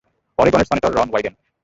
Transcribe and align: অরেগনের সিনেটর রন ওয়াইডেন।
অরেগনের 0.37 0.67
সিনেটর 0.69 0.91
রন 0.97 1.07
ওয়াইডেন। 1.11 1.33